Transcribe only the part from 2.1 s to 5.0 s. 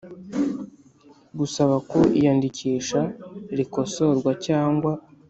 iyandikisha rikosorwa cyangwa